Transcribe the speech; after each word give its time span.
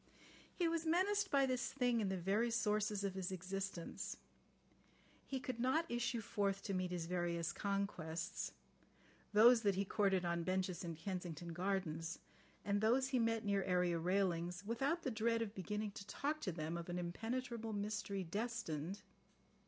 He 0.55 0.67
was 0.67 0.83
menaced 0.83 1.29
by 1.29 1.45
this 1.45 1.71
thing 1.71 2.01
in 2.01 2.09
the 2.09 2.17
very 2.17 2.49
sources 2.49 3.03
of 3.03 3.13
his 3.13 3.31
existence. 3.31 4.17
He 5.27 5.39
could 5.39 5.59
not 5.59 5.85
issue 5.91 6.21
forth 6.21 6.63
to 6.63 6.73
meet 6.73 6.89
his 6.89 7.05
various 7.05 7.53
conquests, 7.53 8.51
those 9.31 9.61
that 9.61 9.75
he 9.75 9.85
courted 9.85 10.25
on 10.25 10.41
benches 10.41 10.83
in 10.83 10.95
Kensington 10.95 11.53
Gardens, 11.53 12.17
and 12.65 12.81
those 12.81 13.09
he 13.09 13.19
met 13.19 13.45
near 13.45 13.61
area 13.61 13.99
railings, 13.99 14.65
without 14.65 15.03
the 15.03 15.11
dread 15.11 15.43
of 15.43 15.53
beginning 15.53 15.91
to 15.91 16.07
talk 16.07 16.41
to 16.41 16.51
them 16.51 16.77
of 16.77 16.89
an 16.89 16.97
impenetrable 16.97 17.71
mystery 17.71 18.23
destined. 18.23 19.03